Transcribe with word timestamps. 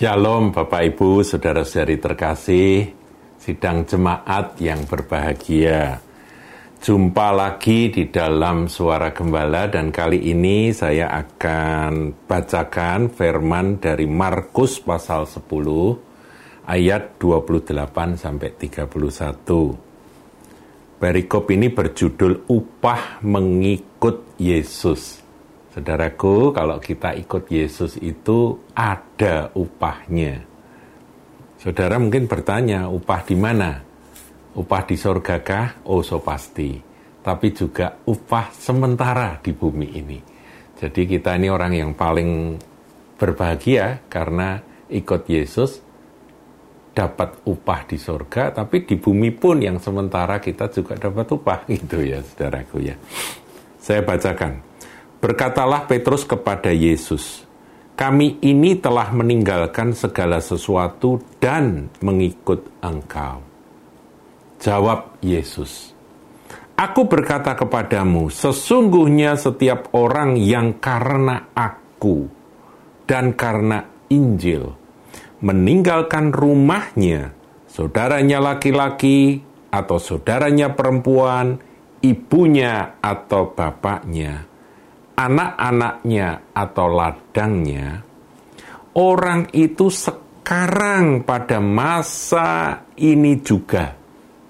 Shalom 0.00 0.48
Bapak 0.48 0.96
Ibu, 0.96 1.20
Saudara-saudari 1.20 2.00
terkasih, 2.00 2.88
sidang 3.36 3.84
jemaat 3.84 4.56
yang 4.56 4.88
berbahagia. 4.88 6.00
Jumpa 6.80 7.28
lagi 7.36 7.92
di 7.92 8.08
dalam 8.08 8.64
Suara 8.72 9.12
Gembala 9.12 9.68
dan 9.68 9.92
kali 9.92 10.32
ini 10.32 10.72
saya 10.72 11.12
akan 11.12 12.16
bacakan 12.24 13.12
firman 13.12 13.76
dari 13.76 14.08
Markus 14.08 14.80
pasal 14.80 15.28
10 15.28 15.44
ayat 16.64 17.20
28 17.20 18.16
sampai 18.16 18.56
31. 18.56 20.96
Perikop 20.96 21.44
ini 21.52 21.68
berjudul 21.68 22.48
upah 22.48 23.20
mengikut 23.20 24.40
Yesus. 24.40 25.20
Saudaraku, 25.70 26.50
kalau 26.50 26.82
kita 26.82 27.14
ikut 27.14 27.46
Yesus 27.46 27.94
itu 28.02 28.58
ada 28.74 29.54
upahnya. 29.54 30.42
Saudara 31.62 31.94
mungkin 32.02 32.26
bertanya, 32.26 32.90
upah 32.90 33.22
di 33.22 33.38
mana? 33.38 33.78
Upah 34.58 34.82
di 34.82 34.98
sorga 34.98 35.38
kah? 35.38 35.78
Oh, 35.86 36.02
so 36.02 36.18
pasti. 36.18 36.74
Tapi 37.22 37.54
juga 37.54 37.94
upah 38.02 38.50
sementara 38.50 39.38
di 39.38 39.54
bumi 39.54 39.88
ini. 39.94 40.18
Jadi 40.74 41.06
kita 41.06 41.38
ini 41.38 41.46
orang 41.52 41.76
yang 41.76 41.92
paling 41.94 42.58
berbahagia 43.14 44.02
karena 44.10 44.58
ikut 44.90 45.28
Yesus 45.28 45.84
dapat 46.90 47.46
upah 47.46 47.86
di 47.86 47.94
sorga, 48.00 48.50
tapi 48.50 48.82
di 48.82 48.98
bumi 48.98 49.30
pun 49.30 49.62
yang 49.62 49.78
sementara 49.78 50.42
kita 50.42 50.66
juga 50.72 50.98
dapat 50.98 51.30
upah 51.30 51.62
gitu 51.70 52.02
ya, 52.02 52.18
saudaraku 52.26 52.82
ya. 52.82 52.98
Saya 53.78 54.02
bacakan. 54.02 54.69
Berkatalah 55.20 55.84
Petrus 55.84 56.24
kepada 56.24 56.72
Yesus, 56.72 57.44
"Kami 57.92 58.40
ini 58.40 58.72
telah 58.80 59.12
meninggalkan 59.12 59.92
segala 59.92 60.40
sesuatu 60.40 61.20
dan 61.36 61.92
mengikut 62.00 62.64
Engkau." 62.80 63.44
Jawab 64.64 65.20
Yesus, 65.20 65.92
"Aku 66.72 67.04
berkata 67.04 67.52
kepadamu, 67.52 68.32
sesungguhnya 68.32 69.36
setiap 69.36 69.92
orang 69.92 70.40
yang 70.40 70.80
karena 70.80 71.52
Aku 71.52 72.32
dan 73.04 73.36
karena 73.36 73.84
Injil 74.08 74.72
meninggalkan 75.44 76.32
rumahnya, 76.32 77.36
saudaranya 77.68 78.40
laki-laki 78.40 79.44
atau 79.68 80.00
saudaranya 80.00 80.72
perempuan, 80.72 81.60
ibunya 82.00 82.96
atau 83.04 83.52
bapaknya." 83.52 84.49
Anak-anaknya 85.20 86.56
atau 86.56 86.86
ladangnya, 86.88 88.00
orang 88.96 89.52
itu 89.52 89.92
sekarang 89.92 91.28
pada 91.28 91.60
masa 91.60 92.80
ini 92.96 93.44
juga. 93.44 93.92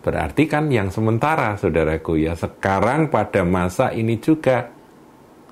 Berarti 0.00 0.48
kan 0.48 0.70
yang 0.72 0.88
sementara, 0.88 1.58
saudaraku 1.58 2.22
ya, 2.22 2.38
sekarang 2.38 3.10
pada 3.12 3.44
masa 3.44 3.92
ini 3.92 4.16
juga. 4.16 4.70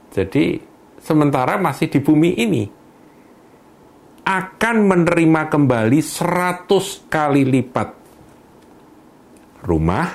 Jadi 0.09 0.57
sementara 1.03 1.61
masih 1.61 1.93
di 1.93 2.01
bumi 2.01 2.33
ini 2.39 2.65
akan 4.25 4.77
menerima 4.89 5.43
kembali 5.53 6.01
seratus 6.01 7.05
kali 7.13 7.45
lipat 7.45 7.89
rumah, 9.69 10.09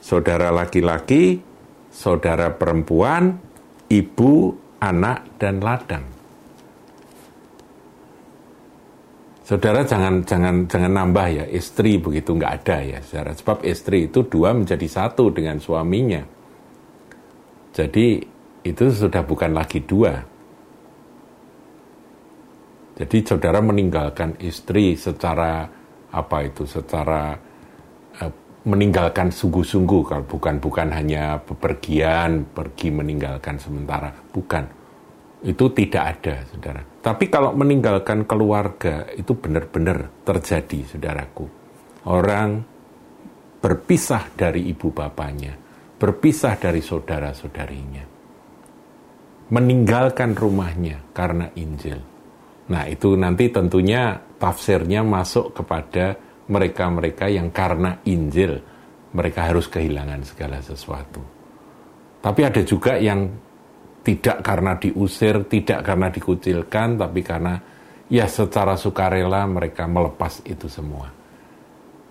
saudara 0.00 0.52
laki-laki, 0.52 1.40
saudara 1.88 2.52
perempuan, 2.52 3.53
ibu, 3.90 4.54
anak, 4.80 5.40
dan 5.40 5.60
ladang. 5.60 6.04
Saudara 9.44 9.84
jangan 9.84 10.24
jangan 10.24 10.64
jangan 10.64 10.92
nambah 11.04 11.26
ya 11.28 11.44
istri 11.52 12.00
begitu 12.00 12.32
nggak 12.32 12.64
ada 12.64 12.78
ya 12.80 12.98
saudara 13.04 13.36
sebab 13.36 13.60
istri 13.68 14.08
itu 14.08 14.24
dua 14.24 14.56
menjadi 14.56 14.88
satu 14.88 15.28
dengan 15.28 15.60
suaminya. 15.60 16.24
Jadi 17.76 18.24
itu 18.64 18.84
sudah 18.88 19.20
bukan 19.20 19.52
lagi 19.52 19.84
dua. 19.84 20.16
Jadi 22.96 23.16
saudara 23.20 23.60
meninggalkan 23.60 24.40
istri 24.40 24.96
secara 24.96 25.68
apa 26.08 26.38
itu 26.46 26.64
secara 26.64 27.36
meninggalkan 28.64 29.28
sungguh-sungguh 29.28 30.02
kalau 30.08 30.24
bukan 30.24 30.56
bukan 30.60 30.88
hanya 30.92 31.40
bepergian 31.40 32.48
pergi 32.48 32.88
meninggalkan 32.92 33.60
sementara. 33.60 34.12
Bukan. 34.12 34.64
Itu 35.44 35.68
tidak 35.76 36.04
ada 36.18 36.40
saudara. 36.48 36.80
Tapi 37.04 37.28
kalau 37.28 37.52
meninggalkan 37.52 38.24
keluarga 38.24 39.04
itu 39.12 39.36
benar-benar 39.36 40.24
terjadi 40.24 40.88
saudaraku. 40.88 41.44
Orang 42.08 42.64
berpisah 43.60 44.32
dari 44.32 44.72
ibu 44.72 44.88
bapaknya 44.92 45.64
berpisah 46.04 46.60
dari 46.60 46.84
saudara-saudarinya 46.84 48.04
meninggalkan 49.48 50.36
rumahnya 50.36 51.00
karena 51.16 51.48
Injil. 51.56 51.96
Nah 52.68 52.84
itu 52.84 53.16
nanti 53.16 53.48
tentunya 53.48 54.20
tafsirnya 54.40 55.00
masuk 55.00 55.56
kepada 55.56 56.12
mereka-mereka 56.48 57.32
yang 57.32 57.48
karena 57.48 58.00
Injil 58.04 58.60
mereka 59.14 59.46
harus 59.46 59.70
kehilangan 59.70 60.26
segala 60.26 60.58
sesuatu. 60.58 61.22
Tapi 62.20 62.40
ada 62.42 62.62
juga 62.66 62.98
yang 62.98 63.30
tidak 64.04 64.44
karena 64.44 64.76
diusir, 64.76 65.48
tidak 65.48 65.80
karena 65.80 66.12
dikucilkan, 66.12 67.00
tapi 67.00 67.20
karena 67.24 67.54
ya 68.10 68.28
secara 68.28 68.76
sukarela 68.76 69.46
mereka 69.48 69.88
melepas 69.88 70.44
itu 70.44 70.68
semua. 70.68 71.08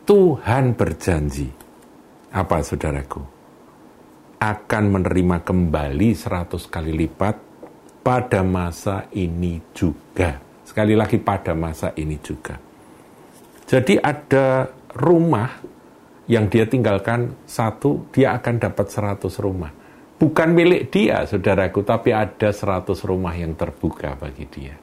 Tuhan 0.04 0.74
berjanji, 0.74 1.48
apa 2.34 2.60
saudaraku? 2.66 3.22
Akan 4.42 4.92
menerima 4.92 5.40
kembali 5.48 6.12
seratus 6.12 6.68
kali 6.68 6.92
lipat 6.92 7.36
pada 8.04 8.44
masa 8.44 9.08
ini 9.16 9.64
juga. 9.72 10.36
Sekali 10.68 10.92
lagi 10.98 11.16
pada 11.24 11.56
masa 11.56 11.96
ini 11.96 12.20
juga. 12.20 12.73
Jadi 13.74 13.98
ada 13.98 14.70
rumah 14.94 15.50
yang 16.30 16.46
dia 16.46 16.70
tinggalkan 16.70 17.34
satu, 17.50 18.06
dia 18.14 18.38
akan 18.38 18.62
dapat 18.62 18.86
seratus 18.86 19.42
rumah. 19.42 19.74
Bukan 20.22 20.54
milik 20.54 20.94
dia, 20.94 21.26
saudaraku, 21.26 21.82
tapi 21.82 22.14
ada 22.14 22.54
seratus 22.54 23.02
rumah 23.02 23.34
yang 23.34 23.58
terbuka 23.58 24.14
bagi 24.14 24.46
dia. 24.46 24.78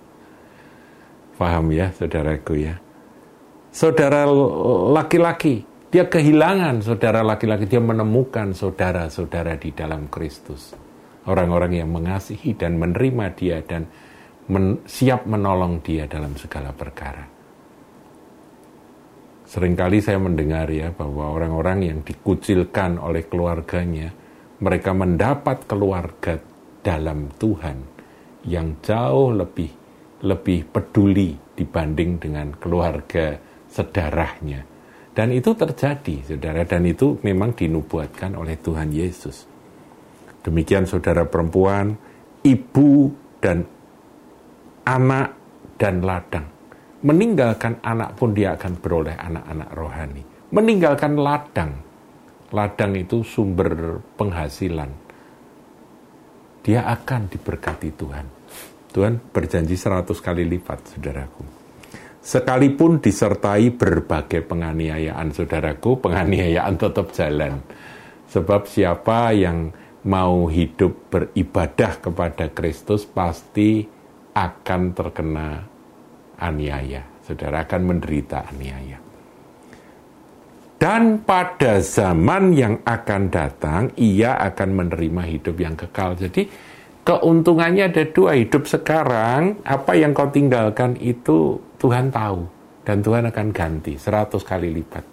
Paham 1.38 1.70
ya, 1.70 1.94
saudaraku 1.94 2.66
ya? 2.66 2.82
Saudara 3.70 4.26
laki-laki, 4.90 5.62
dia 5.94 6.10
kehilangan 6.10 6.82
saudara 6.82 7.22
laki-laki, 7.22 7.70
dia 7.70 7.78
menemukan 7.78 8.50
saudara-saudara 8.50 9.54
di 9.54 9.70
dalam 9.70 10.10
Kristus. 10.10 10.74
Orang-orang 11.30 11.78
yang 11.78 11.94
mengasihi 11.94 12.58
dan 12.58 12.74
menerima 12.74 13.38
dia 13.38 13.62
dan 13.62 13.86
men 14.50 14.82
siap 14.82 15.30
menolong 15.30 15.78
dia 15.78 16.10
dalam 16.10 16.34
segala 16.34 16.74
perkara. 16.74 17.39
Seringkali 19.50 19.98
saya 19.98 20.22
mendengar 20.22 20.70
ya 20.70 20.94
bahwa 20.94 21.34
orang-orang 21.34 21.82
yang 21.82 21.98
dikucilkan 22.06 23.02
oleh 23.02 23.26
keluarganya, 23.26 24.14
mereka 24.62 24.94
mendapat 24.94 25.66
keluarga 25.66 26.38
dalam 26.86 27.34
Tuhan 27.34 27.82
yang 28.46 28.78
jauh 28.78 29.34
lebih 29.34 29.74
lebih 30.22 30.70
peduli 30.70 31.34
dibanding 31.34 32.22
dengan 32.22 32.54
keluarga 32.62 33.34
sedarahnya. 33.66 34.62
Dan 35.10 35.34
itu 35.34 35.50
terjadi, 35.58 36.30
saudara, 36.30 36.62
dan 36.62 36.86
itu 36.86 37.18
memang 37.26 37.50
dinubuatkan 37.58 38.38
oleh 38.38 38.54
Tuhan 38.54 38.94
Yesus. 38.94 39.50
Demikian 40.46 40.86
saudara 40.86 41.26
perempuan, 41.26 41.98
ibu 42.46 43.10
dan 43.42 43.66
anak 44.86 45.34
dan 45.74 46.06
ladang 46.06 46.59
meninggalkan 47.00 47.80
anak 47.80 48.16
pun 48.16 48.36
dia 48.36 48.56
akan 48.56 48.72
beroleh 48.76 49.16
anak-anak 49.16 49.70
rohani. 49.72 50.22
Meninggalkan 50.52 51.16
ladang. 51.16 51.72
Ladang 52.50 52.92
itu 52.98 53.22
sumber 53.22 54.02
penghasilan. 54.18 54.90
Dia 56.60 56.84
akan 56.84 57.30
diberkati 57.30 57.88
Tuhan. 57.94 58.26
Tuhan 58.90 59.22
berjanji 59.30 59.78
seratus 59.78 60.18
kali 60.18 60.44
lipat, 60.44 60.98
saudaraku. 60.98 61.46
Sekalipun 62.20 63.00
disertai 63.00 63.72
berbagai 63.72 64.44
penganiayaan, 64.44 65.32
saudaraku, 65.32 66.04
penganiayaan 66.04 66.74
tetap 66.76 67.14
jalan. 67.16 67.64
Sebab 68.28 68.68
siapa 68.68 69.32
yang 69.32 69.72
mau 70.04 70.50
hidup 70.50 71.08
beribadah 71.08 72.02
kepada 72.02 72.50
Kristus 72.52 73.08
pasti 73.08 73.86
akan 74.36 74.82
terkena 74.92 75.70
aniaya. 76.40 77.04
Saudara 77.20 77.62
akan 77.68 77.80
menderita 77.84 78.48
aniaya. 78.48 78.98
Dan 80.80 81.20
pada 81.28 81.84
zaman 81.84 82.56
yang 82.56 82.80
akan 82.88 83.28
datang, 83.28 83.92
ia 84.00 84.40
akan 84.40 84.68
menerima 84.80 85.22
hidup 85.28 85.60
yang 85.60 85.76
kekal. 85.76 86.16
Jadi, 86.16 86.48
keuntungannya 87.04 87.92
ada 87.92 88.08
dua. 88.08 88.32
Hidup 88.40 88.64
sekarang, 88.64 89.60
apa 89.60 89.92
yang 89.92 90.16
kau 90.16 90.32
tinggalkan 90.32 90.96
itu 90.96 91.60
Tuhan 91.76 92.08
tahu 92.08 92.48
dan 92.88 93.04
Tuhan 93.04 93.28
akan 93.28 93.46
ganti 93.52 94.00
100 94.00 94.40
kali 94.40 94.72
lipat. 94.72 95.04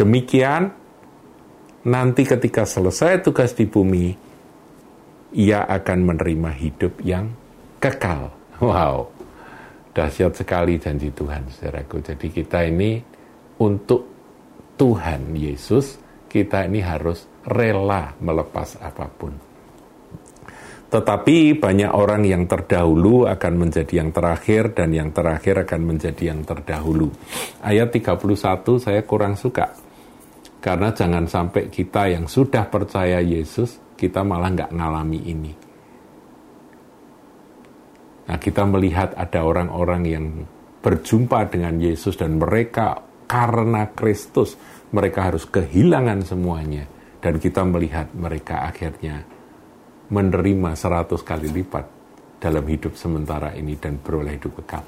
Demikian 0.00 0.72
nanti 1.84 2.24
ketika 2.24 2.64
selesai 2.64 3.20
tugas 3.20 3.52
di 3.52 3.68
bumi, 3.68 4.16
ia 5.36 5.68
akan 5.68 6.16
menerima 6.16 6.50
hidup 6.56 6.96
yang 7.04 7.28
kekal. 7.76 8.32
Wow, 8.56 9.12
dahsyat 9.90 10.32
sekali 10.38 10.78
janji 10.78 11.10
Tuhan, 11.10 11.50
saudaraku. 11.50 12.02
Jadi 12.02 12.26
kita 12.30 12.62
ini 12.66 13.02
untuk 13.60 14.06
Tuhan 14.78 15.36
Yesus, 15.36 16.00
kita 16.30 16.64
ini 16.64 16.80
harus 16.80 17.26
rela 17.44 18.14
melepas 18.22 18.80
apa 18.80 19.06
pun. 19.10 19.32
Tetapi 20.90 21.54
banyak 21.54 21.92
orang 21.94 22.26
yang 22.26 22.50
terdahulu 22.50 23.22
akan 23.30 23.54
menjadi 23.62 24.02
yang 24.02 24.10
terakhir 24.10 24.74
dan 24.74 24.90
yang 24.90 25.14
terakhir 25.14 25.62
akan 25.62 25.94
menjadi 25.94 26.34
yang 26.34 26.42
terdahulu. 26.42 27.14
Ayat 27.62 27.94
31 27.94 28.18
saya 28.82 29.06
kurang 29.06 29.38
suka. 29.38 29.70
Karena 30.58 30.90
jangan 30.90 31.30
sampai 31.30 31.70
kita 31.70 32.10
yang 32.10 32.26
sudah 32.26 32.66
percaya 32.66 33.22
Yesus, 33.22 33.78
kita 33.94 34.26
malah 34.26 34.50
nggak 34.50 34.74
ngalami 34.74 35.20
ini. 35.30 35.69
Nah 38.30 38.38
kita 38.38 38.62
melihat 38.62 39.10
ada 39.18 39.42
orang-orang 39.42 40.02
yang 40.06 40.24
berjumpa 40.86 41.50
dengan 41.50 41.82
Yesus 41.82 42.14
dan 42.14 42.38
mereka 42.38 43.02
karena 43.26 43.90
Kristus, 43.90 44.54
mereka 44.94 45.26
harus 45.26 45.50
kehilangan 45.50 46.22
semuanya. 46.22 46.86
Dan 47.18 47.42
kita 47.42 47.66
melihat 47.66 48.14
mereka 48.14 48.70
akhirnya 48.70 49.26
menerima 50.14 50.78
seratus 50.78 51.26
kali 51.26 51.50
lipat 51.50 51.84
dalam 52.38 52.62
hidup 52.70 52.94
sementara 52.94 53.50
ini 53.58 53.74
dan 53.76 53.98
beroleh 53.98 54.38
hidup 54.38 54.62
kekal. 54.62 54.86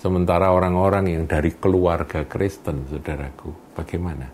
Sementara 0.00 0.48
orang-orang 0.48 1.12
yang 1.12 1.24
dari 1.28 1.54
keluarga 1.60 2.24
Kristen, 2.24 2.88
saudaraku, 2.88 3.76
bagaimana? 3.76 4.26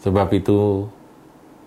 Sebab 0.00 0.28
itu, 0.32 0.88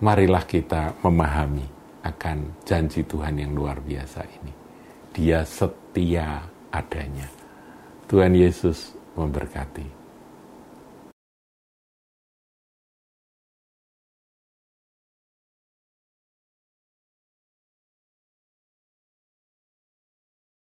marilah 0.02 0.44
kita 0.44 0.98
memahami 0.98 1.66
akan 2.02 2.66
janji 2.66 3.06
Tuhan 3.06 3.38
yang 3.38 3.54
luar 3.54 3.78
biasa 3.80 4.20
ini. 4.28 4.63
Dia 5.14 5.46
setia 5.46 6.42
adanya. 6.74 7.30
Tuhan 8.10 8.34
Yesus 8.34 8.98
memberkati. 9.14 10.03